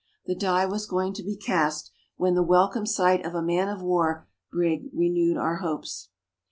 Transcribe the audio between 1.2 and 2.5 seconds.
be cast, when the